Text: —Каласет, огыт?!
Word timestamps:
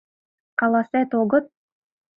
—Каласет, 0.59 1.09
огыт?! 1.21 1.45